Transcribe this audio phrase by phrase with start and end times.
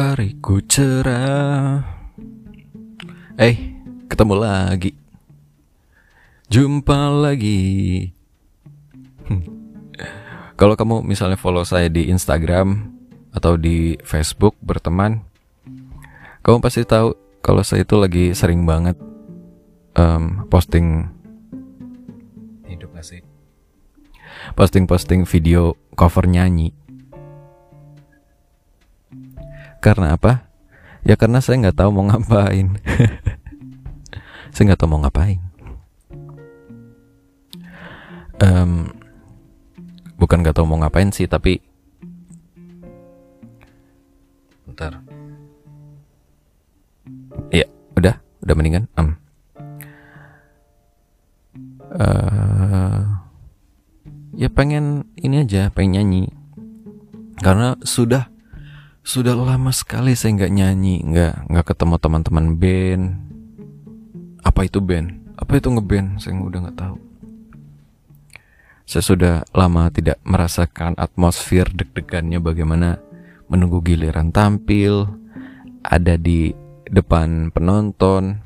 [0.00, 1.84] hariku cerah
[3.36, 3.56] Eh,
[4.08, 4.96] ketemu lagi
[6.48, 7.60] Jumpa lagi
[9.30, 9.46] Hmm.
[10.58, 12.90] Kalau kamu misalnya follow saya di Instagram
[13.30, 15.22] Atau di Facebook berteman
[16.42, 18.98] Kamu pasti tahu kalau saya itu lagi sering banget
[19.94, 21.06] em, posting
[22.66, 22.90] Hidup?
[24.58, 26.74] Posting-posting video cover nyanyi
[29.80, 30.44] Karena apa?
[31.08, 32.76] Ya karena saya nggak tahu mau ngapain.
[34.52, 35.40] saya nggak tahu mau ngapain.
[38.40, 38.92] Em,
[40.20, 41.64] bukan nggak tahu mau ngapain sih, tapi
[44.68, 45.00] bentar.
[47.48, 47.64] Iya,
[47.96, 48.84] udah, udah mendingan.
[49.00, 49.08] Em.
[51.90, 53.00] Eh,
[54.44, 56.24] ya pengen ini aja, pengen nyanyi.
[57.40, 58.28] Karena sudah
[59.00, 63.04] sudah lama sekali saya nggak nyanyi, nggak nggak ketemu teman-teman band.
[64.44, 65.20] Apa itu band?
[65.36, 66.20] Apa itu ngeband?
[66.20, 66.96] Saya udah nggak tahu.
[68.84, 72.98] Saya sudah lama tidak merasakan atmosfer deg-degannya bagaimana
[73.46, 75.06] menunggu giliran tampil,
[75.86, 76.50] ada di
[76.90, 78.42] depan penonton,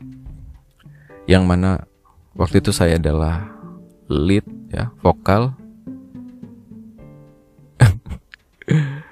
[1.24, 1.88] yang mana
[2.36, 3.48] waktu itu saya adalah
[4.12, 5.56] lead ya vokal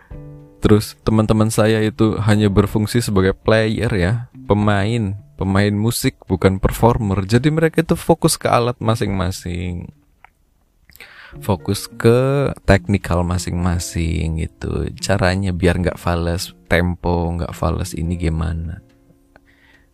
[0.62, 7.26] Terus teman-teman saya itu hanya berfungsi sebagai player ya, pemain, pemain musik bukan performer.
[7.26, 9.90] Jadi mereka itu fokus ke alat masing-masing.
[11.42, 14.86] Fokus ke teknikal masing-masing gitu.
[15.02, 18.78] Caranya biar nggak fals tempo, nggak fals ini gimana.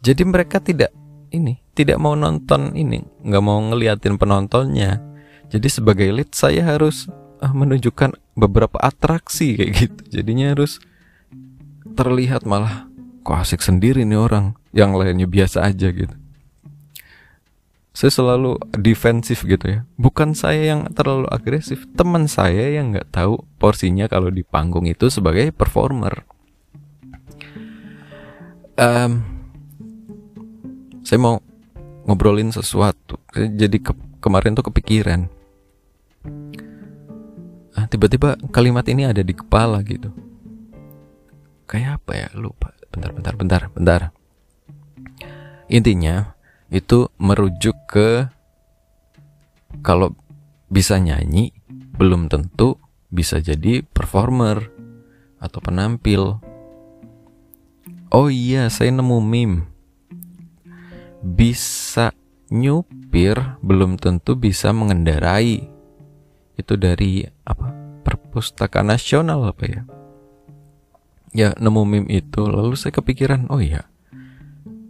[0.04, 0.92] Jadi mereka tidak
[1.32, 5.00] ini, tidak mau nonton ini, nggak mau ngeliatin penontonnya.
[5.48, 7.08] Jadi sebagai lead saya harus
[7.40, 10.00] ah, menunjukkan beberapa atraksi kayak gitu.
[10.20, 10.78] Jadinya harus
[11.98, 12.86] terlihat malah
[13.26, 16.14] kok asik sendiri nih orang, yang lainnya biasa aja gitu.
[17.92, 19.80] Saya selalu defensif gitu ya.
[19.98, 25.10] Bukan saya yang terlalu agresif, teman saya yang nggak tahu porsinya kalau di panggung itu
[25.10, 26.22] sebagai performer.
[28.78, 29.26] Em,
[31.02, 31.42] saya mau
[32.06, 33.18] ngobrolin sesuatu.
[33.34, 35.26] Jadi ke- kemarin tuh kepikiran
[37.88, 40.12] tiba-tiba kalimat ini ada di kepala gitu.
[41.68, 42.28] Kayak apa ya?
[42.36, 42.72] Lupa.
[42.88, 44.00] Bentar bentar bentar bentar.
[45.68, 46.32] Intinya
[46.72, 48.28] itu merujuk ke
[49.84, 50.16] kalau
[50.72, 51.52] bisa nyanyi
[51.96, 52.80] belum tentu
[53.12, 54.68] bisa jadi performer
[55.40, 56.40] atau penampil.
[58.08, 59.68] Oh iya saya nemu meme.
[61.20, 62.16] Bisa
[62.48, 65.68] nyupir belum tentu bisa mengendarai.
[66.56, 67.77] Itu dari apa
[68.08, 69.82] perpustakaan nasional apa ya?
[71.36, 73.84] Ya nemu meme itu lalu saya kepikiran oh iya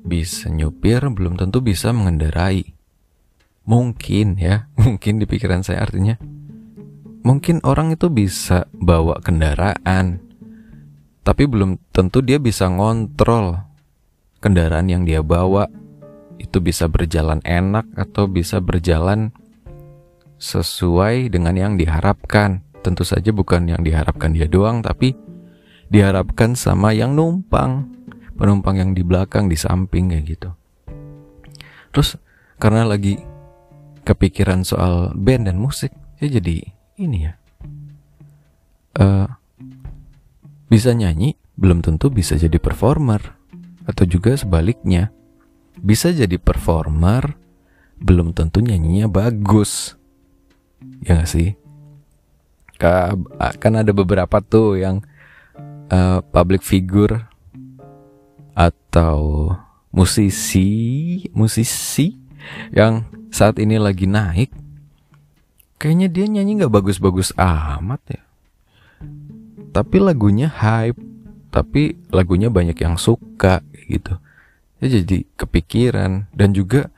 [0.06, 2.78] bisa nyupir belum tentu bisa mengendarai.
[3.66, 6.14] Mungkin ya mungkin di pikiran saya artinya
[7.26, 10.22] mungkin orang itu bisa bawa kendaraan
[11.26, 13.68] tapi belum tentu dia bisa ngontrol
[14.40, 15.68] kendaraan yang dia bawa.
[16.38, 19.34] Itu bisa berjalan enak atau bisa berjalan
[20.38, 22.62] sesuai dengan yang diharapkan.
[22.88, 25.12] Tentu saja bukan yang diharapkan dia doang, tapi
[25.92, 27.84] diharapkan sama yang numpang,
[28.40, 30.50] penumpang yang di belakang, di samping kayak gitu.
[31.92, 32.16] Terus
[32.56, 33.20] karena lagi
[34.08, 36.64] kepikiran soal band dan musik, ya jadi
[36.96, 37.36] ini ya.
[38.96, 39.28] Eh,
[40.72, 43.20] bisa nyanyi, belum tentu bisa jadi performer,
[43.84, 45.12] atau juga sebaliknya.
[45.76, 47.36] Bisa jadi performer,
[48.00, 49.92] belum tentu nyanyinya bagus.
[51.04, 51.67] Ya gak sih?
[52.78, 53.18] Ka-
[53.58, 55.02] Kan ada beberapa tuh yang
[55.90, 57.26] eh, public figure
[58.54, 59.50] atau
[59.94, 62.18] musisi, musisi
[62.74, 64.50] yang saat ini lagi naik.
[65.78, 68.22] Kayaknya dia nyanyi nggak bagus-bagus amat ya.
[69.70, 70.98] Tapi lagunya hype,
[71.54, 74.18] tapi lagunya banyak yang suka gitu.
[74.82, 76.90] Ya jadi kepikiran dan juga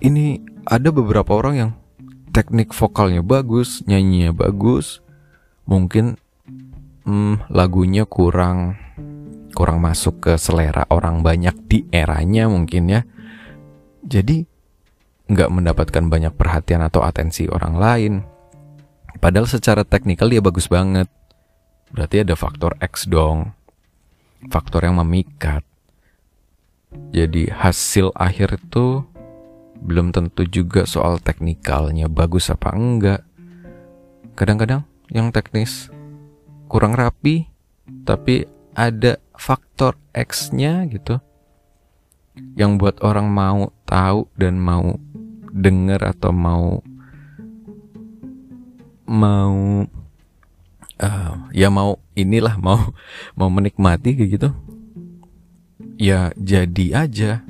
[0.00, 1.70] ini ada beberapa orang yang
[2.30, 5.02] teknik vokalnya bagus, nyanyinya bagus,
[5.66, 6.18] mungkin
[7.06, 8.78] hmm, lagunya kurang
[9.50, 13.02] kurang masuk ke selera orang banyak di eranya mungkin ya.
[14.06, 14.46] Jadi
[15.30, 18.14] nggak mendapatkan banyak perhatian atau atensi orang lain.
[19.20, 21.06] Padahal secara teknikal dia bagus banget.
[21.90, 23.52] Berarti ada faktor X dong.
[24.48, 25.66] Faktor yang memikat.
[27.14, 29.04] Jadi hasil akhir itu
[29.80, 33.20] belum tentu juga soal teknikalnya bagus apa enggak.
[34.36, 35.88] Kadang-kadang yang teknis
[36.70, 37.50] kurang rapi,
[38.06, 38.46] tapi
[38.76, 41.18] ada faktor X-nya gitu
[42.54, 44.96] yang buat orang mau tahu dan mau
[45.50, 46.66] denger atau mau
[49.10, 49.82] mau
[51.02, 52.94] uh, ya mau inilah mau
[53.34, 54.48] mau menikmati kayak gitu
[55.98, 57.42] ya jadi aja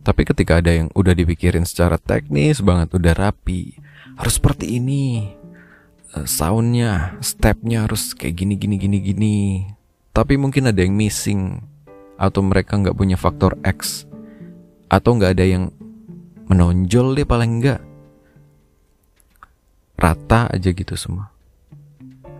[0.00, 3.76] tapi ketika ada yang udah dipikirin secara teknis banget udah rapi
[4.16, 5.36] harus seperti ini.
[6.10, 9.38] Uh, soundnya stepnya harus kayak gini gini gini gini.
[10.10, 11.60] Tapi mungkin ada yang missing
[12.16, 14.04] atau mereka nggak punya faktor X
[14.90, 15.64] atau nggak ada yang
[16.50, 17.80] menonjol deh paling nggak.
[20.00, 21.28] Rata aja gitu semua.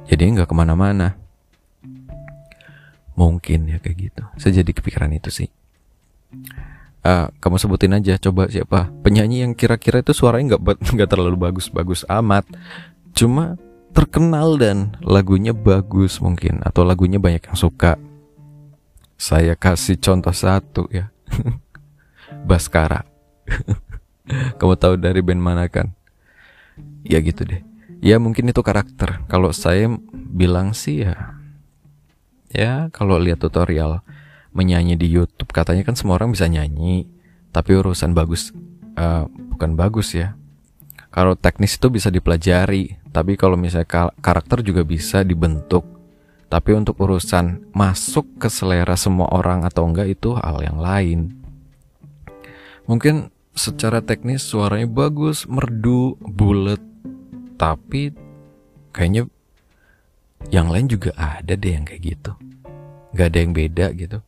[0.09, 1.15] Jadi nggak ke mana-mana.
[3.15, 4.25] Mungkin ya kayak gitu.
[4.41, 5.49] Saya jadi kepikiran itu sih
[7.05, 8.89] uh, kamu sebutin aja coba siapa.
[9.05, 12.47] Penyanyi yang kira-kira itu suaranya nggak nggak terlalu bagus-bagus amat.
[13.17, 13.57] Cuma
[13.91, 17.99] terkenal dan lagunya bagus mungkin atau lagunya banyak yang suka.
[19.21, 21.13] Saya kasih contoh satu ya.
[22.49, 23.05] Baskara.
[24.59, 25.93] Kamu tahu dari band mana kan?
[27.03, 27.61] Ya gitu deh.
[28.01, 29.27] Ya mungkin itu karakter.
[29.29, 31.37] Kalau saya bilang sih ya
[32.51, 34.03] ya kalau lihat tutorial
[34.51, 35.51] menyanyi di YouTube.
[35.51, 37.07] Katanya kan semua orang bisa nyanyi
[37.51, 38.55] tapi urusan bagus
[38.99, 40.35] uh, bukan bagus ya.
[41.11, 45.87] Kalau teknis itu bisa dipelajari tapi kalau misalnya karakter juga bisa dibentuk.
[46.51, 51.39] Tapi untuk urusan masuk ke selera semua orang atau enggak itu hal yang lain.
[52.91, 56.83] Mungkin secara teknis suaranya bagus merdu bulat
[57.55, 58.11] tapi
[58.91, 59.31] kayaknya
[60.51, 62.35] yang lain juga ada deh yang kayak gitu.
[63.15, 64.19] Nggak ada yang beda gitu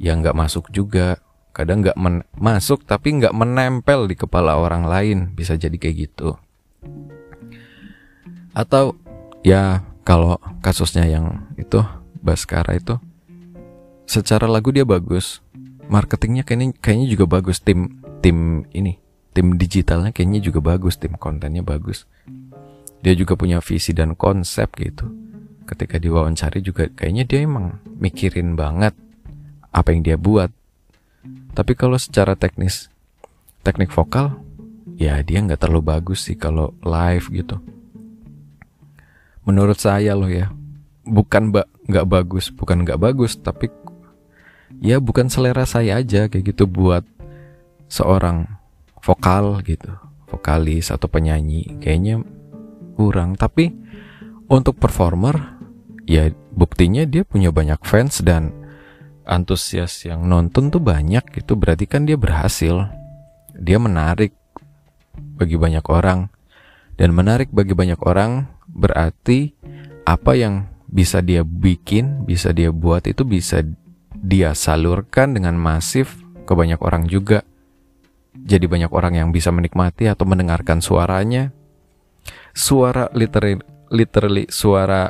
[0.00, 1.20] yang nggak masuk juga.
[1.50, 1.98] Kadang nggak
[2.38, 5.18] masuk tapi nggak menempel di kepala orang lain.
[5.34, 6.38] Bisa jadi kayak gitu.
[8.54, 8.98] Atau
[9.42, 11.82] ya kalau kasusnya yang itu
[12.20, 13.00] Baskara itu
[14.04, 15.40] secara lagu dia bagus.
[15.90, 17.58] Marketingnya kayaknya kayaknya juga bagus.
[17.64, 19.00] Tim tim ini
[19.32, 21.00] tim digitalnya kayaknya juga bagus.
[21.00, 22.04] Tim kontennya bagus.
[23.00, 25.08] Dia juga punya visi dan konsep gitu.
[25.64, 28.92] Ketika diwawancari juga kayaknya dia emang mikirin banget
[29.70, 30.50] apa yang dia buat.
[31.54, 32.90] Tapi kalau secara teknis
[33.60, 34.40] teknik vokal
[34.96, 37.56] ya dia nggak terlalu bagus sih kalau live gitu.
[39.46, 40.52] Menurut saya loh ya
[41.06, 43.72] bukan mbak nggak bagus bukan nggak bagus tapi
[44.78, 47.02] ya bukan selera saya aja kayak gitu buat
[47.90, 48.46] seorang
[49.02, 49.90] vokal gitu
[50.30, 52.22] vokalis atau penyanyi kayaknya
[52.94, 53.34] kurang.
[53.34, 53.72] Tapi
[54.46, 55.58] untuk performer
[56.06, 58.59] ya buktinya dia punya banyak fans dan
[59.24, 61.56] antusias yang nonton tuh banyak gitu.
[61.56, 62.90] Berarti kan dia berhasil.
[63.54, 64.34] Dia menarik
[65.14, 66.28] bagi banyak orang.
[66.98, 69.56] Dan menarik bagi banyak orang berarti
[70.04, 73.62] apa yang bisa dia bikin bisa dia buat itu bisa
[74.10, 77.40] dia salurkan dengan masif ke banyak orang juga.
[78.36, 81.56] Jadi banyak orang yang bisa menikmati atau mendengarkan suaranya.
[82.52, 85.08] Suara literally, literally suara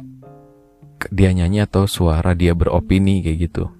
[1.10, 3.79] dia nyanyi atau suara dia beropini kayak gitu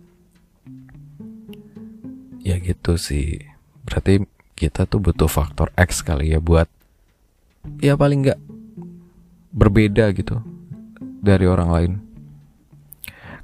[2.40, 3.40] ya gitu sih
[3.84, 4.24] berarti
[4.56, 6.68] kita tuh butuh faktor X kali ya buat
[7.80, 8.40] ya paling nggak
[9.50, 10.40] berbeda gitu
[11.20, 11.92] dari orang lain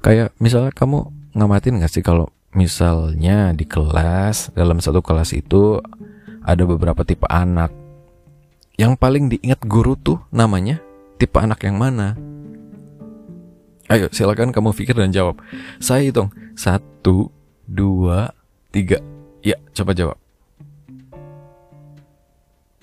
[0.01, 5.77] kayak misalnya kamu ngamatin gak sih kalau misalnya di kelas dalam satu kelas itu
[6.41, 7.69] ada beberapa tipe anak
[8.77, 10.77] yang paling diingat guru tuh namanya
[11.17, 12.13] tipe anak yang mana?
[13.89, 15.41] Ayo silakan kamu pikir dan jawab.
[15.81, 17.33] Saya hitung satu,
[17.65, 18.36] dua,
[18.71, 18.99] tiga.
[19.43, 20.17] Ya, coba jawab.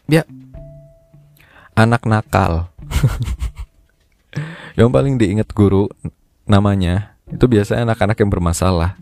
[0.05, 0.29] Ya,
[1.75, 2.69] anak nakal.
[4.79, 5.89] yang paling diingat guru
[6.45, 9.01] namanya itu biasanya anak-anak yang bermasalah.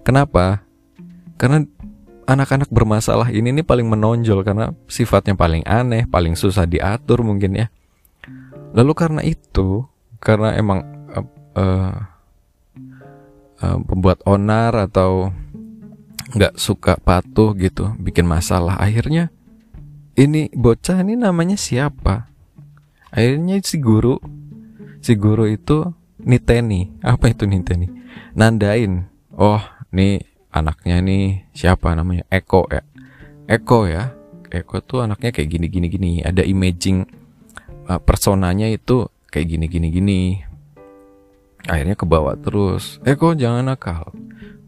[0.00, 0.64] Kenapa?
[1.36, 1.62] Karena
[2.24, 7.66] anak-anak bermasalah ini nih paling menonjol karena sifatnya paling aneh, paling susah diatur mungkin ya.
[8.72, 9.84] Lalu karena itu,
[10.20, 11.26] karena emang uh,
[11.56, 11.94] uh,
[13.64, 15.32] uh, pembuat onar atau
[16.34, 19.32] nggak suka patuh gitu, bikin masalah, akhirnya
[20.18, 22.26] ini bocah ini namanya siapa?
[23.14, 24.18] Akhirnya si guru,
[25.00, 27.88] si guru itu niteni, apa itu niteni?
[28.34, 29.06] Nandain,
[29.38, 29.62] oh
[29.94, 30.20] nih
[30.50, 32.26] anaknya nih siapa namanya?
[32.28, 32.82] Eko ya.
[33.48, 34.12] Eko ya.
[34.48, 36.12] Eko tuh anaknya kayak gini gini gini.
[36.24, 37.04] Ada imaging
[37.88, 40.20] uh, personanya itu kayak gini gini gini
[41.66, 44.14] akhirnya kebawa terus Eko jangan nakal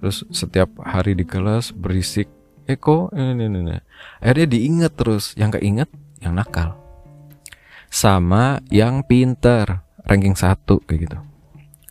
[0.03, 2.27] terus setiap hari di kelas berisik
[2.67, 3.79] Eko ini, ini, ini.
[4.19, 5.87] akhirnya diingat terus yang keinget
[6.19, 6.75] yang nakal
[7.87, 11.19] sama yang pinter ranking satu kayak gitu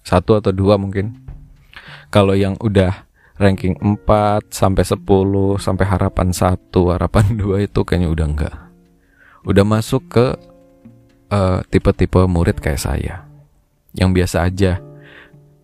[0.04, 1.30] satu atau dua mungkin
[2.10, 3.06] Kalau yang udah
[3.38, 5.06] ranking 4 sampai 10
[5.62, 8.56] sampai harapan 1, harapan 2 itu kayaknya udah enggak.
[9.46, 10.26] Udah masuk ke
[11.30, 13.30] uh, tipe-tipe murid kayak saya.
[13.94, 14.82] Yang biasa aja.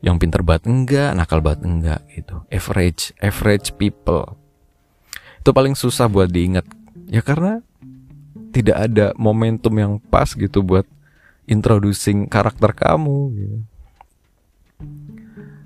[0.05, 2.45] Yang pinter banget enggak, nakal banget enggak gitu.
[2.53, 4.37] Average, average people.
[5.41, 6.69] Itu paling susah buat diingat.
[7.09, 7.65] Ya karena
[8.53, 10.85] tidak ada momentum yang pas gitu buat
[11.49, 13.57] introducing karakter kamu gitu.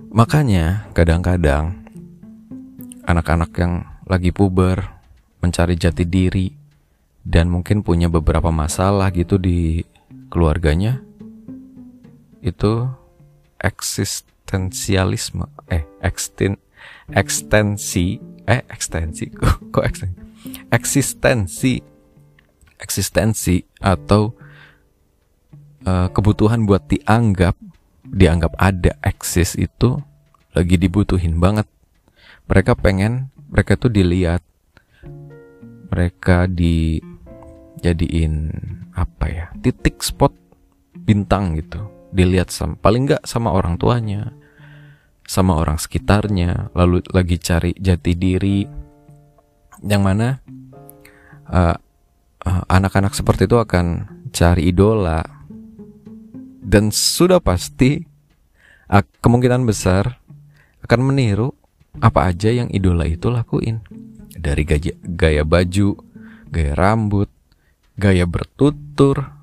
[0.09, 1.77] Makanya kadang-kadang
[3.05, 4.81] anak-anak yang lagi puber
[5.37, 6.49] mencari jati diri
[7.21, 9.85] dan mungkin punya beberapa masalah gitu di
[10.33, 11.01] keluarganya
[12.41, 12.89] itu
[13.63, 15.47] eksistensialisme.
[15.69, 16.57] Eh eksten
[17.11, 19.29] ekstensi eh ekstensi?
[19.73, 20.29] Kok ekstensi
[20.71, 21.83] eksistensi
[22.79, 24.31] eksistensi atau
[25.83, 27.59] uh, kebutuhan buat dianggap
[28.07, 29.99] dianggap ada eksis itu
[30.55, 31.67] lagi dibutuhin banget.
[32.49, 34.41] Mereka pengen mereka tuh dilihat,
[35.93, 38.33] mereka dijadiin
[38.93, 40.33] apa ya titik spot
[40.97, 44.33] bintang gitu, dilihat sama paling nggak sama orang tuanya,
[45.29, 48.65] sama orang sekitarnya, lalu lagi cari jati diri,
[49.85, 50.41] yang mana
[51.53, 51.77] uh,
[52.45, 55.21] uh, anak-anak seperti itu akan cari idola.
[56.59, 57.97] Dan sudah pasti
[59.21, 60.21] kemungkinan besar
[60.85, 61.53] akan meniru
[61.97, 63.81] apa aja yang idola itu lakuin.
[64.39, 65.97] Dari gaya, gaya baju,
[66.49, 67.29] gaya rambut,
[67.97, 69.33] gaya bertutur,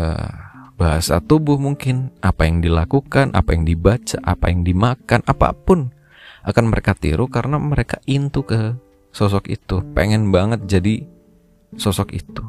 [0.00, 0.45] uh,
[0.76, 5.90] bahasa tubuh mungkin, apa yang dilakukan, apa yang dibaca, apa yang dimakan, apa pun
[6.44, 8.76] akan mereka tiru karena mereka intu ke
[9.10, 11.02] sosok itu, pengen banget jadi
[11.74, 12.44] sosok itu,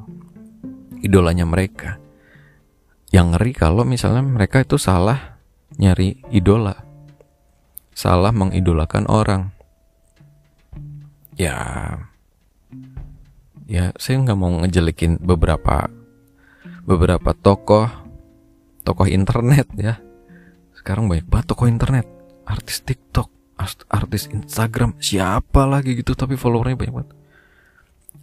[0.99, 1.97] idolanya mereka.
[3.07, 5.39] Yang ngeri kalau misalnya mereka itu salah
[5.79, 6.75] nyari idola.
[7.95, 9.55] Salah mengidolakan orang.
[11.39, 11.55] Ya,
[13.69, 15.87] ya saya nggak mau ngejelekin beberapa
[16.83, 18.06] beberapa tokoh
[18.87, 19.99] tokoh internet ya.
[20.71, 22.07] Sekarang banyak banget tokoh internet,
[22.47, 23.27] artis TikTok,
[23.91, 27.11] artis Instagram, siapa lagi gitu tapi followernya banyak banget.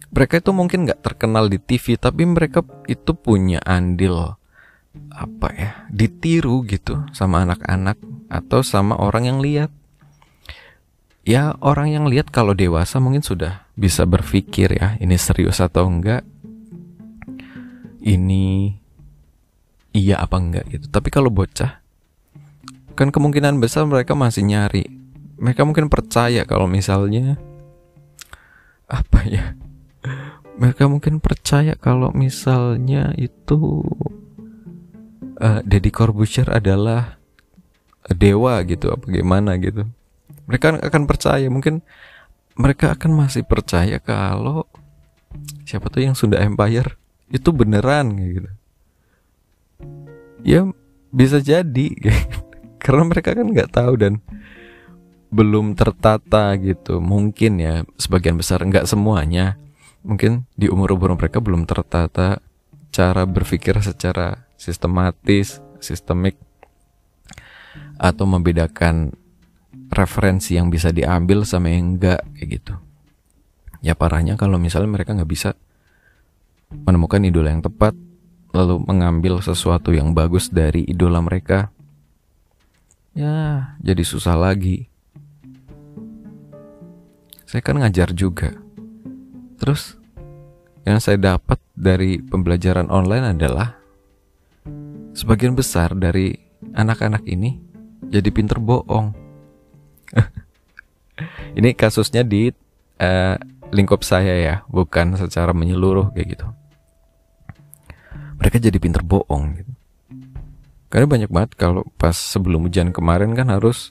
[0.09, 4.33] Mereka itu mungkin nggak terkenal di TV tapi mereka itu punya andil
[5.11, 7.99] apa ya ditiru gitu sama anak-anak
[8.31, 9.67] atau sama orang yang lihat
[11.27, 16.23] ya orang yang lihat kalau dewasa mungkin sudah bisa berpikir ya ini serius atau enggak
[18.05, 18.77] ini
[19.95, 20.91] iya apa enggak gitu.
[20.91, 21.79] Tapi kalau bocah
[22.99, 24.83] kan kemungkinan besar mereka masih nyari.
[25.39, 27.39] Mereka mungkin percaya kalau misalnya
[28.85, 29.55] apa ya
[30.55, 33.83] mereka mungkin percaya kalau misalnya itu
[35.39, 37.19] uh, Deddy Corbuzier adalah
[38.11, 39.87] dewa gitu apa gimana gitu.
[40.45, 41.81] Mereka akan percaya mungkin
[42.55, 44.63] mereka akan masih percaya kalau
[45.67, 46.95] siapa tuh yang Sunda Empire
[47.27, 48.47] itu beneran gitu
[50.45, 50.69] ya
[51.09, 51.87] bisa jadi.
[52.83, 54.21] Karena mereka kan nggak tahu dan
[55.33, 57.01] belum tertata gitu.
[57.01, 59.57] Mungkin ya sebagian besar nggak semuanya.
[60.05, 62.37] Mungkin di umur umur mereka belum tertata
[62.93, 66.37] cara berpikir secara sistematis, sistemik
[67.97, 69.17] atau membedakan
[69.89, 72.73] referensi yang bisa diambil sama yang enggak kayak gitu.
[73.81, 75.57] Ya parahnya kalau misalnya mereka nggak bisa
[76.69, 77.97] menemukan idola yang tepat
[78.55, 81.67] lalu mengambil sesuatu yang bagus dari idola mereka.
[83.11, 84.87] Ya, jadi susah lagi.
[87.43, 88.55] Saya kan ngajar juga.
[89.59, 89.99] Terus
[90.87, 93.75] yang saya dapat dari pembelajaran online adalah
[95.11, 96.35] sebagian besar dari
[96.75, 97.59] anak-anak ini
[98.07, 99.11] jadi pinter bohong.
[101.59, 102.51] ini kasusnya di
[102.99, 103.35] uh,
[103.71, 106.47] lingkup saya ya, bukan secara menyeluruh kayak gitu.
[108.45, 109.73] Mereka jadi pinter bohong gitu.
[110.93, 113.89] Karena banyak banget kalau pas sebelum ujian kemarin kan harus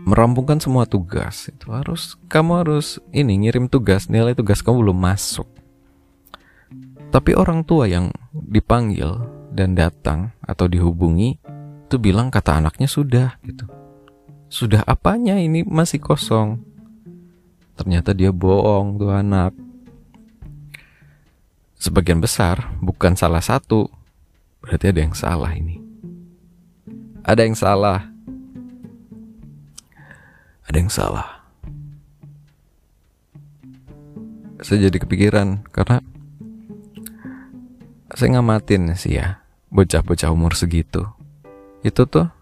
[0.00, 1.52] merampungkan semua tugas.
[1.52, 5.44] Itu harus kamu harus ini ngirim tugas, nilai tugas kamu belum masuk.
[7.12, 9.20] Tapi orang tua yang dipanggil
[9.52, 11.36] dan datang atau dihubungi
[11.84, 13.68] itu bilang kata anaknya sudah gitu.
[14.48, 16.56] Sudah apanya ini masih kosong.
[17.76, 19.52] Ternyata dia bohong tuh anak.
[21.84, 23.92] Sebagian besar bukan salah satu.
[24.64, 25.76] Berarti ada yang salah ini.
[27.20, 28.08] Ada yang salah.
[30.64, 31.44] Ada yang salah.
[34.64, 36.00] Saya jadi kepikiran karena
[38.16, 41.04] saya ngamatin sih ya bocah-bocah umur segitu
[41.84, 42.32] itu tuh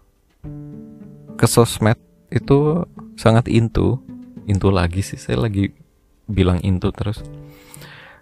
[1.35, 1.99] ke sosmed
[2.31, 2.87] itu
[3.19, 3.99] sangat into,
[4.47, 5.75] into lagi sih saya lagi
[6.31, 7.19] bilang into terus.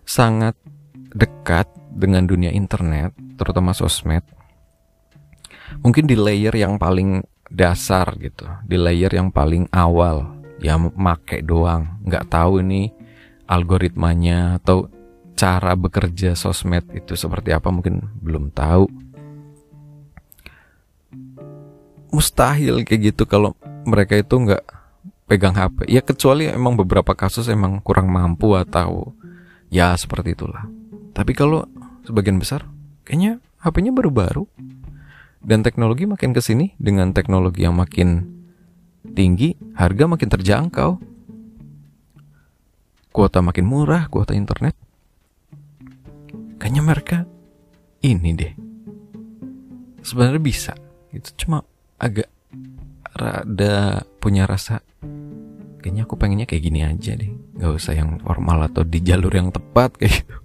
[0.01, 0.57] Sangat
[1.11, 4.23] dekat dengan dunia internet, terutama sosmed.
[5.83, 11.99] Mungkin di layer yang paling dasar gitu, di layer yang paling awal, ya make doang,
[12.07, 12.91] nggak tahu ini
[13.47, 14.87] algoritmanya atau
[15.35, 18.87] cara bekerja sosmed itu seperti apa mungkin belum tahu.
[22.11, 23.55] Mustahil kayak gitu kalau
[23.87, 24.63] mereka itu nggak
[25.27, 25.87] pegang HP.
[25.87, 29.15] Ya kecuali emang beberapa kasus emang kurang mampu atau
[29.71, 30.67] ya seperti itulah.
[31.11, 31.67] Tapi kalau
[32.07, 32.65] sebagian besar
[33.05, 34.47] kayaknya HP-nya baru-baru.
[35.41, 38.29] Dan teknologi makin ke sini dengan teknologi yang makin
[39.17, 40.91] tinggi, harga makin terjangkau.
[43.09, 44.77] Kuota makin murah, kuota internet.
[46.61, 47.17] Kayaknya mereka
[48.05, 48.53] ini deh.
[50.05, 50.73] Sebenarnya bisa.
[51.09, 51.65] Itu cuma
[51.97, 52.29] agak
[53.17, 54.85] rada punya rasa
[55.81, 59.49] kayaknya aku pengennya kayak gini aja deh nggak usah yang formal atau di jalur yang
[59.49, 60.40] tepat kayak gitu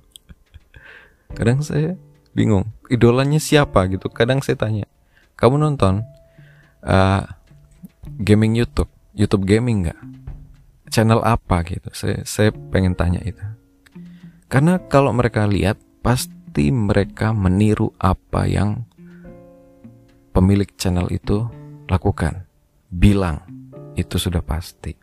[1.35, 1.99] kadang saya
[2.37, 4.07] bingung idolanya siapa gitu.
[4.13, 4.87] Kadang saya tanya
[5.37, 6.01] kamu nonton
[6.81, 7.23] uh,
[8.17, 8.89] gaming YouTube?
[9.13, 10.01] YouTube gaming nggak?
[10.89, 11.93] Channel apa gitu?
[11.93, 13.43] Saya saya pengen tanya itu.
[14.49, 18.89] Karena kalau mereka lihat pasti mereka meniru apa yang
[20.33, 21.45] pemilik channel itu
[21.91, 22.49] lakukan.
[22.89, 23.45] Bilang
[23.93, 24.97] itu sudah pasti.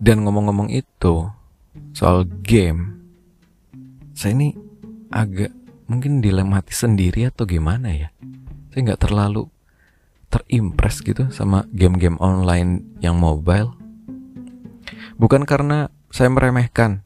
[0.00, 1.28] Dan ngomong-ngomong itu
[1.94, 2.94] soal game
[4.14, 4.54] saya ini
[5.10, 5.50] agak
[5.90, 8.08] mungkin dilematis sendiri atau gimana ya?
[8.70, 9.50] Saya nggak terlalu
[10.30, 13.74] terimpress gitu sama game-game online yang mobile.
[15.18, 17.02] Bukan karena saya meremehkan.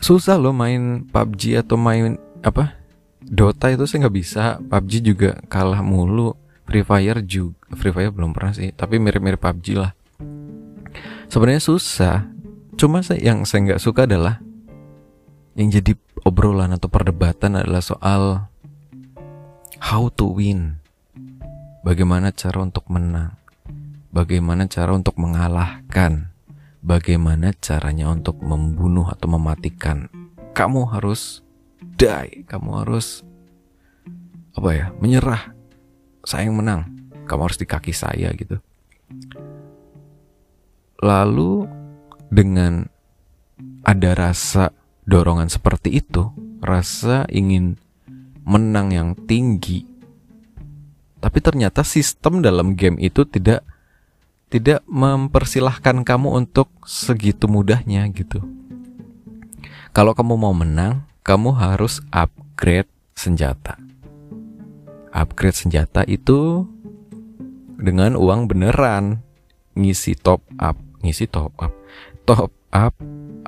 [0.00, 2.76] Susah loh main PUBG atau main apa
[3.24, 4.56] Dota itu saya nggak bisa.
[4.60, 6.36] PUBG juga kalah mulu.
[6.68, 9.92] Free Fire juga Free Fire belum pernah sih tapi mirip-mirip PUBG lah.
[11.32, 12.28] Sebenarnya susah
[12.78, 14.38] Cuma yang saya nggak suka adalah
[15.58, 18.46] yang jadi obrolan atau perdebatan adalah soal
[19.82, 20.78] how to win.
[21.82, 23.34] Bagaimana cara untuk menang?
[24.14, 26.30] Bagaimana cara untuk mengalahkan?
[26.78, 30.06] Bagaimana caranya untuk membunuh atau mematikan?
[30.54, 31.42] Kamu harus
[31.82, 33.26] die, kamu harus
[34.54, 34.86] apa ya?
[35.02, 35.50] Menyerah.
[36.22, 36.86] Saya yang menang.
[37.26, 38.62] Kamu harus di kaki saya gitu.
[41.02, 41.66] Lalu
[42.28, 42.88] dengan
[43.84, 44.72] ada rasa
[45.08, 46.28] dorongan seperti itu,
[46.60, 47.80] rasa ingin
[48.44, 49.84] menang yang tinggi.
[51.18, 53.64] Tapi ternyata sistem dalam game itu tidak
[54.48, 58.40] tidak mempersilahkan kamu untuk segitu mudahnya gitu.
[59.92, 63.76] Kalau kamu mau menang, kamu harus upgrade senjata.
[65.10, 66.64] Upgrade senjata itu
[67.76, 69.20] dengan uang beneran,
[69.74, 71.77] ngisi top up, ngisi top up
[72.28, 72.92] top up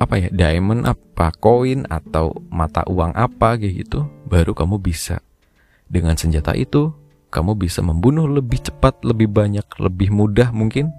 [0.01, 5.21] apa ya diamond apa koin atau mata uang apa kayak gitu baru kamu bisa.
[5.85, 6.89] Dengan senjata itu
[7.29, 10.89] kamu bisa membunuh lebih cepat lebih banyak lebih mudah mungkin.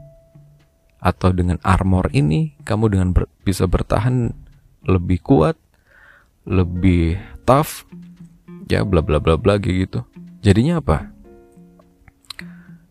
[1.02, 4.30] Atau dengan armor ini kamu dengan ber, bisa bertahan
[4.86, 5.58] lebih kuat
[6.46, 7.82] lebih tough
[8.70, 10.00] ya bla bla bla bla kayak gitu.
[10.46, 11.11] Jadinya apa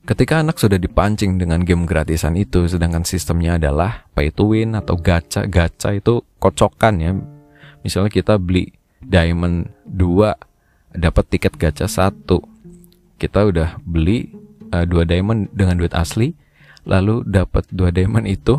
[0.01, 4.97] Ketika anak sudah dipancing dengan game gratisan itu, sedangkan sistemnya adalah pay to win atau
[4.97, 7.13] gacha, gacha itu kocokan ya.
[7.85, 12.25] Misalnya kita beli diamond 2 dapat tiket gacha 1.
[13.21, 14.33] Kita udah beli
[14.73, 16.33] uh, dua diamond dengan duit asli,
[16.87, 18.57] lalu dapat dua diamond itu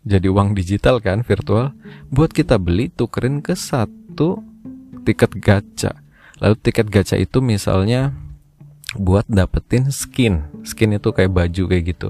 [0.00, 1.76] jadi uang digital kan virtual
[2.08, 4.40] buat kita beli tukerin ke satu
[5.04, 5.92] tiket gacha.
[6.40, 8.16] Lalu tiket gacha itu misalnya
[8.96, 10.46] buat dapetin skin.
[10.66, 12.08] Skin itu kayak baju kayak gitu.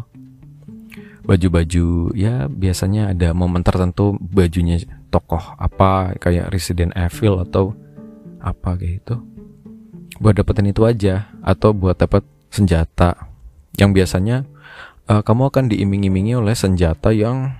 [1.20, 4.80] Baju-baju ya biasanya ada momen tertentu bajunya
[5.12, 7.76] tokoh apa kayak Resident Evil atau
[8.40, 9.14] apa kayak gitu.
[10.20, 13.28] Buat dapetin itu aja atau buat dapet senjata
[13.78, 14.44] yang biasanya
[15.06, 17.54] uh, kamu akan diiming-imingi oleh senjata yang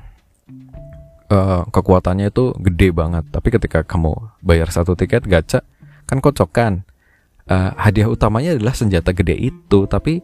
[1.31, 3.25] uh, kekuatannya itu gede banget.
[3.31, 5.63] Tapi ketika kamu bayar satu tiket gacha
[6.11, 6.83] kan kocokan
[7.51, 10.23] uh, hadiah utamanya adalah senjata gede itu, tapi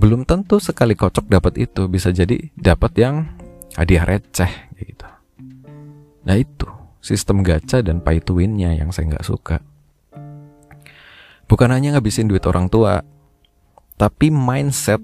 [0.00, 3.14] belum tentu sekali kocok dapat itu bisa jadi dapat yang
[3.76, 5.08] hadiah receh gitu.
[6.24, 6.70] Nah itu
[7.02, 9.56] sistem gacha dan pay to winnya yang saya nggak suka.
[11.50, 13.02] Bukan hanya ngabisin duit orang tua,
[13.98, 15.02] tapi mindset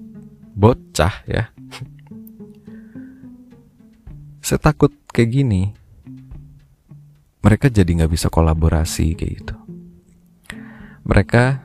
[0.55, 1.51] bocah ya.
[4.47, 5.75] saya takut kayak gini.
[7.43, 9.66] Mereka jadi nggak bisa kolaborasi kayak gitu
[11.07, 11.63] mereka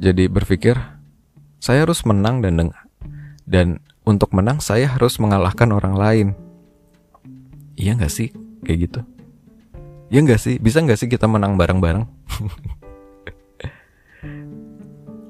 [0.00, 0.80] jadi berpikir
[1.60, 2.72] saya harus menang dan
[3.44, 6.28] dan untuk menang saya harus mengalahkan orang lain.
[7.76, 8.32] Iya nggak sih
[8.64, 9.04] kayak gitu?
[10.08, 10.56] Iya nggak sih?
[10.56, 12.08] Bisa nggak sih kita menang bareng-bareng?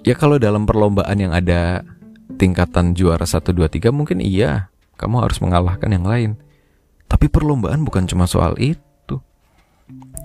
[0.09, 1.83] ya kalau dalam perlombaan yang ada
[2.39, 4.71] tingkatan juara 1, 2, 3 mungkin iya.
[4.95, 6.39] Kamu harus mengalahkan yang lain.
[7.11, 8.90] Tapi perlombaan bukan cuma soal itu.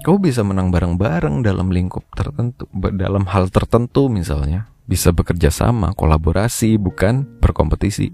[0.05, 4.69] Kamu bisa menang bareng-bareng dalam lingkup tertentu, dalam hal tertentu misalnya.
[4.85, 8.13] Bisa bekerja sama, kolaborasi, bukan berkompetisi.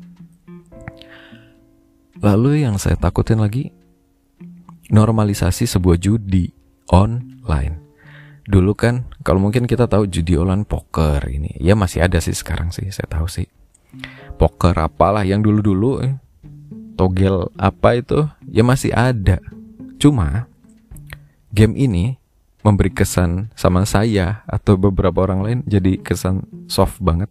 [2.23, 3.75] Lalu yang saya takutin lagi,
[4.87, 6.47] normalisasi sebuah judi
[6.95, 7.83] online.
[8.47, 12.71] Dulu kan, kalau mungkin kita tahu judi online poker ini, ya masih ada sih sekarang
[12.71, 13.51] sih, saya tahu sih.
[14.39, 16.15] Poker apalah yang dulu-dulu, eh,
[16.95, 19.43] togel apa itu, ya masih ada.
[19.99, 20.50] Cuma,
[21.51, 22.15] game ini
[22.61, 27.29] memberi kesan sama saya atau beberapa orang lain jadi kesan soft banget.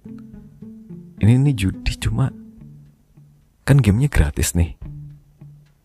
[1.20, 2.32] Ini nih judi cuma
[3.64, 4.74] kan gamenya gratis nih.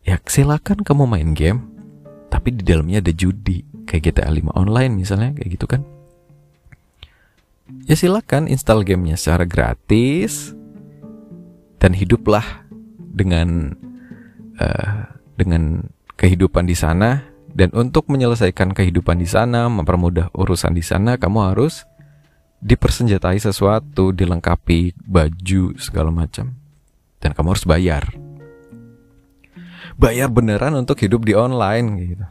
[0.06, 1.66] Ya silakan kamu main game,
[2.30, 5.82] tapi di dalamnya ada judi kayak GTA 5 online misalnya kayak gitu kan.
[7.90, 10.54] Ya silakan install gamenya secara gratis
[11.82, 12.66] dan hiduplah
[12.98, 13.78] dengan
[14.58, 21.16] uh, dengan kehidupan di sana dan untuk menyelesaikan kehidupan di sana, mempermudah urusan di sana,
[21.16, 21.88] kamu harus
[22.60, 26.52] dipersenjatai sesuatu, dilengkapi baju segala macam
[27.24, 28.04] dan kamu harus bayar.
[29.96, 32.26] Bayar beneran untuk hidup di online gitu.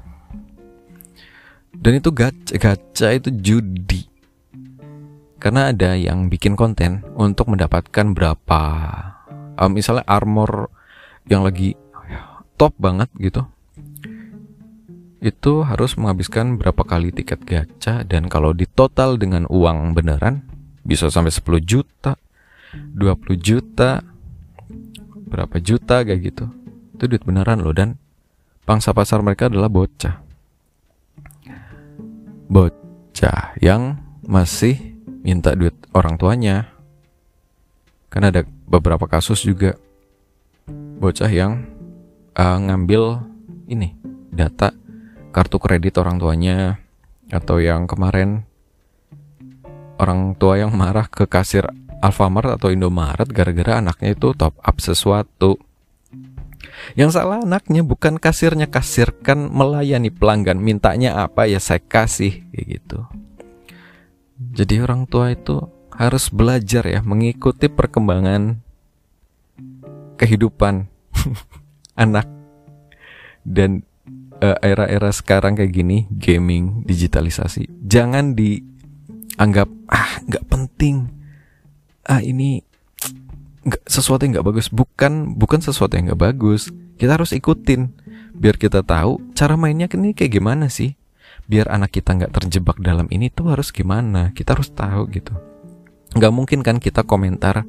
[1.72, 4.04] Dan itu gacha, gacha itu judi.
[5.40, 8.60] Karena ada yang bikin konten untuk mendapatkan berapa
[9.56, 10.68] um, misalnya armor
[11.24, 11.72] yang lagi
[12.60, 13.48] top banget gitu.
[15.24, 20.44] Itu harus menghabiskan berapa kali tiket gacha dan kalau ditotal dengan uang beneran
[20.84, 22.20] bisa sampai 10 juta,
[22.76, 24.04] 20 juta,
[25.24, 26.44] berapa juta kayak gitu.
[26.92, 27.96] Itu duit beneran loh dan
[28.68, 30.20] pangsa pasar mereka adalah bocah.
[32.52, 33.96] Bocah yang
[34.28, 34.76] masih
[35.24, 36.68] minta duit orang tuanya.
[38.12, 39.72] Kan ada beberapa kasus juga.
[41.00, 41.64] Bocah yang
[42.36, 43.24] uh, ngambil
[43.72, 43.96] ini
[44.28, 44.83] data
[45.34, 46.78] kartu kredit orang tuanya
[47.26, 48.46] atau yang kemarin
[49.98, 51.66] orang tua yang marah ke kasir
[51.98, 55.56] Alfamart atau Indomaret gara-gara anaknya itu top up sesuatu.
[56.94, 62.98] Yang salah anaknya bukan kasirnya kasirkan melayani pelanggan mintanya apa ya saya kasih kayak gitu.
[64.52, 68.60] Jadi orang tua itu harus belajar ya mengikuti perkembangan
[70.20, 70.90] kehidupan
[72.04, 72.28] anak
[73.48, 73.86] dan
[74.60, 81.08] era-era sekarang kayak gini gaming digitalisasi jangan dianggap ah nggak penting.
[82.04, 82.60] Ah ini
[83.64, 84.66] nggak sesuatu yang nggak bagus.
[84.68, 86.68] Bukan bukan sesuatu yang nggak bagus.
[86.98, 87.90] Kita harus ikutin
[88.34, 90.98] biar kita tahu cara mainnya ini kayak gimana sih.
[91.44, 94.32] Biar anak kita nggak terjebak dalam ini tuh harus gimana?
[94.32, 95.34] Kita harus tahu gitu.
[96.14, 97.66] Nggak mungkin kan kita komentar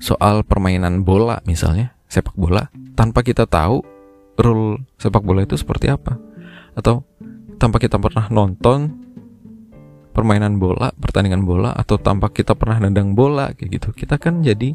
[0.00, 3.84] soal permainan bola misalnya sepak bola tanpa kita tahu
[4.38, 6.14] rule sepak bola itu seperti apa
[6.76, 7.02] atau
[7.60, 9.10] tanpa kita pernah nonton
[10.10, 13.88] permainan bola, pertandingan bola atau tanpa kita pernah nendang bola kayak gitu.
[13.94, 14.74] Kita kan jadi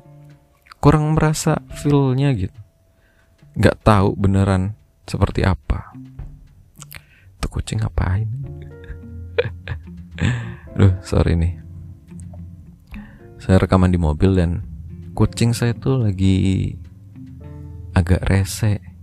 [0.80, 2.56] kurang merasa feelnya gitu.
[3.56, 5.92] Nggak tahu beneran seperti apa.
[7.40, 8.28] Tuh kucing ngapain?
[10.80, 11.54] Duh, sorry nih.
[13.40, 14.66] Saya rekaman di mobil dan
[15.14, 16.74] kucing saya tuh lagi
[17.94, 18.95] agak rese.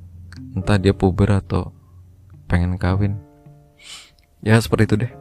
[0.53, 1.73] Entah dia puber atau
[2.49, 3.17] pengen kawin.
[4.45, 5.13] Ya seperti itu deh.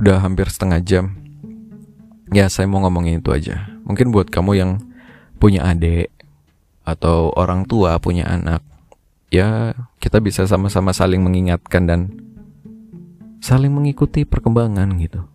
[0.00, 1.20] Udah hampir setengah jam.
[2.32, 3.68] Ya, saya mau ngomongin itu aja.
[3.84, 4.70] Mungkin buat kamu yang
[5.36, 6.08] punya adik
[6.86, 8.64] atau orang tua punya anak,
[9.28, 12.00] ya kita bisa sama-sama saling mengingatkan dan
[13.42, 15.26] saling mengikuti perkembangan gitu.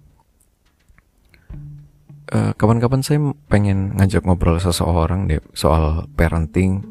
[2.27, 6.83] eh, kapan-kapan saya pengen ngajak ngobrol seseorang deh soal parenting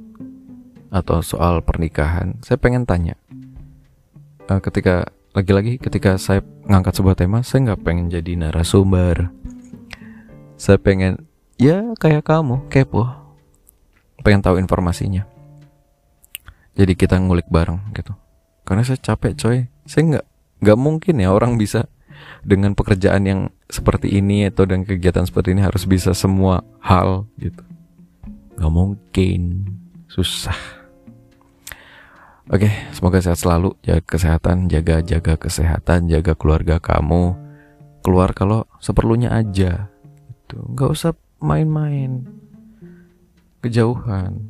[0.96, 2.40] atau soal pernikahan.
[2.40, 3.20] Saya pengen tanya,
[4.48, 9.28] uh, ketika lagi-lagi ketika saya ngangkat sebuah tema saya nggak pengen jadi narasumber.
[10.56, 11.28] Saya pengen
[11.60, 13.04] ya kayak kamu kepo.
[14.24, 15.28] Pengen tahu informasinya.
[16.72, 18.16] Jadi kita ngulik bareng gitu.
[18.64, 19.58] Karena saya capek coy.
[19.84, 20.26] Saya nggak
[20.64, 21.84] nggak mungkin ya orang bisa
[22.40, 27.60] dengan pekerjaan yang seperti ini atau dengan kegiatan seperti ini harus bisa semua hal gitu.
[28.56, 29.42] Nggak mungkin.
[30.08, 30.75] Susah
[32.46, 37.34] Oke, semoga sehat selalu, jaga kesehatan, jaga-jaga kesehatan, jaga keluarga kamu.
[38.06, 39.90] Keluar kalau seperlunya aja.
[40.30, 40.54] Gitu.
[40.62, 42.22] Nggak usah main-main.
[43.66, 44.46] Kejauhan.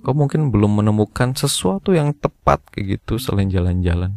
[0.00, 4.16] Kau mungkin belum menemukan sesuatu yang tepat kayak gitu selain jalan-jalan?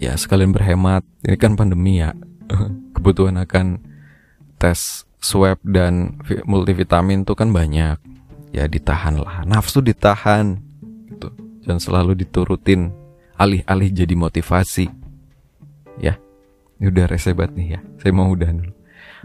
[0.00, 1.04] Ya sekalian berhemat.
[1.28, 2.16] Ini kan pandemi ya.
[2.96, 3.84] Kebutuhan akan
[4.56, 6.16] tes swab dan
[6.48, 8.00] multivitamin tuh kan banyak.
[8.48, 10.71] Ya ditahan lah nafsu ditahan
[11.12, 11.28] gitu
[11.62, 12.90] dan selalu diturutin
[13.36, 14.88] alih-alih jadi motivasi
[16.00, 16.16] ya
[16.80, 18.74] ini udah resebat nih ya saya mau udahan dulu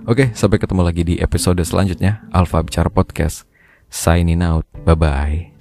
[0.06, 3.50] Oke, sampai ketemu lagi di episode selanjutnya Alfa Bicara Podcast.
[3.90, 4.70] Signing out.
[4.86, 5.58] Bye-bye.